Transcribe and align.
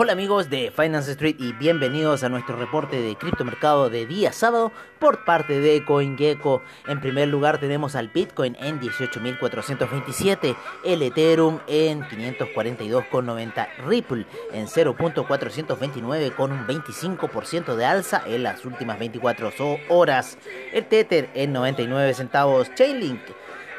Hola 0.00 0.12
amigos 0.12 0.48
de 0.48 0.70
Finance 0.70 1.10
Street 1.10 1.34
y 1.40 1.52
bienvenidos 1.54 2.22
a 2.22 2.28
nuestro 2.28 2.54
reporte 2.54 3.02
de 3.02 3.16
criptomercado 3.16 3.90
de 3.90 4.06
día 4.06 4.32
sábado 4.32 4.70
por 5.00 5.24
parte 5.24 5.58
de 5.58 5.84
CoinGecko. 5.84 6.62
En 6.86 7.00
primer 7.00 7.26
lugar 7.26 7.58
tenemos 7.58 7.96
al 7.96 8.06
Bitcoin 8.06 8.56
en 8.60 8.80
18.427, 8.80 10.54
el 10.84 11.02
Ethereum 11.02 11.58
en 11.66 12.02
542,90, 12.02 13.68
Ripple 13.88 14.24
en 14.52 14.68
0.429 14.68 16.32
con 16.36 16.52
un 16.52 16.64
25% 16.64 17.74
de 17.74 17.84
alza 17.84 18.22
en 18.24 18.44
las 18.44 18.64
últimas 18.64 19.00
24 19.00 19.50
horas, 19.88 20.38
el 20.72 20.86
Tether 20.86 21.28
en 21.34 21.52
99 21.52 22.14
centavos, 22.14 22.72
Chainlink 22.76 23.22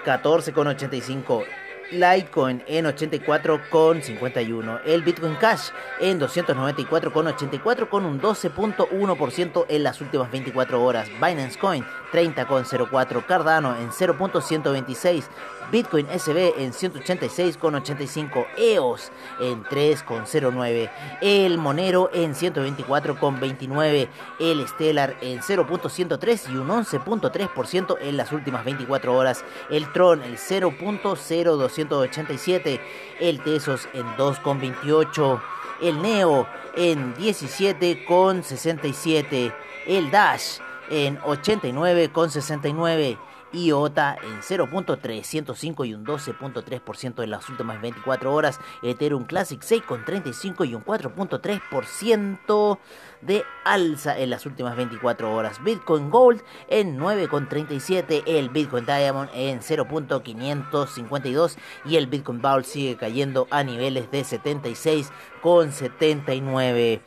14,85 0.06 1.46
Litecoin 1.92 2.64
en 2.68 2.86
84,51. 2.86 4.82
El 4.86 5.04
Bitcoin 5.04 5.36
Cash 5.36 5.70
en 6.00 6.20
294,84 6.20 7.90
con 7.90 8.06
un 8.06 8.22
12.1% 8.22 9.66
en 9.70 9.84
las 9.84 10.02
últimas 10.02 10.32
24 10.32 10.84
horas. 10.84 11.10
Binance 11.22 11.58
Coin 11.60 11.86
30,04. 12.12 13.26
Cardano 13.26 13.76
en 13.76 13.92
0.126. 13.92 15.26
Bitcoin 15.72 16.08
SB 16.08 16.56
en 16.58 16.74
186,85, 16.74 18.48
EOS 18.58 19.12
en 19.40 19.64
3,09, 19.64 20.90
el 21.22 21.60
Monero 21.60 22.10
en 22.14 22.34
124,29, 22.34 24.10
el 24.40 24.68
Stellar 24.68 25.16
en 25.22 25.42
0.103 25.42 26.52
y 26.52 26.58
un 26.58 26.70
11.3% 26.70 27.98
en 28.02 28.18
las 28.18 28.32
últimas 28.32 28.66
24 28.66 29.16
horas, 29.16 29.46
el 29.70 29.94
Tron 29.94 30.24
el 30.24 30.38
0.0287, 30.38 32.80
el 33.20 33.44
Tesos 33.44 33.88
en 33.94 34.08
2,28, 34.18 35.40
el 35.82 36.02
Neo 36.02 36.48
en 36.76 37.14
17,67, 37.16 39.54
el 39.86 40.10
Dash 40.10 40.62
en 40.90 41.20
89,69 41.20 43.18
IOTA 43.52 44.18
en 44.22 44.42
0.305 44.42 45.88
y 45.88 45.94
un 45.94 46.06
12.3% 46.06 47.24
en 47.24 47.30
las 47.30 47.48
últimas 47.50 47.82
24 47.82 48.34
horas. 48.34 48.60
Ethereum 48.82 49.26
Classic 49.26 49.62
6.35 49.62 50.68
y 50.68 50.74
un 50.76 50.84
4.3% 50.84 52.80
de 53.22 53.44
alza 53.66 54.18
en 54.18 54.30
las 54.30 54.46
últimas 54.46 54.78
24 54.78 55.34
horas. 55.34 55.62
Bitcoin 55.64 56.10
Gold 56.10 56.42
en 56.68 57.00
9.37, 57.00 58.24
el 58.26 58.50
Bitcoin 58.50 58.86
Diamond 58.86 59.30
en 59.34 59.62
0.552 59.62 61.56
y 61.86 61.96
el 61.98 62.08
Bitcoin 62.08 62.42
Bowl 62.42 62.66
sigue 62.66 62.98
cayendo 62.98 63.48
a 63.50 63.64
niveles 63.64 64.12
de 64.12 64.22
76.79. 64.22 67.02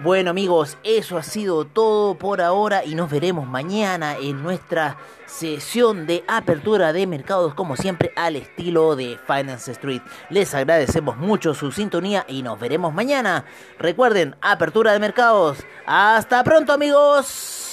Bueno 0.00 0.30
amigos, 0.30 0.78
eso 0.84 1.18
ha 1.18 1.24
sido 1.24 1.64
todo 1.64 2.14
por 2.14 2.40
ahora 2.40 2.84
y 2.84 2.94
nos 2.94 3.10
veremos 3.10 3.48
mañana 3.48 4.16
en 4.16 4.44
nuestra 4.44 4.96
sesión 5.26 6.06
de 6.06 6.22
apertura 6.28 6.92
de 6.92 7.04
mercados 7.08 7.52
como 7.54 7.74
siempre 7.74 8.12
al 8.14 8.36
estilo 8.36 8.94
de 8.94 9.18
Finance 9.26 9.72
Street. 9.72 10.02
Les 10.30 10.54
agradecemos 10.54 11.16
mucho 11.16 11.52
su 11.52 11.72
sintonía 11.72 12.24
y 12.28 12.44
nos 12.44 12.60
veremos 12.60 12.94
mañana. 12.94 13.44
Recuerden, 13.80 14.36
apertura 14.40 14.92
de 14.92 15.00
mercados. 15.00 15.58
Hasta 15.84 16.44
pronto 16.44 16.72
amigos. 16.72 17.67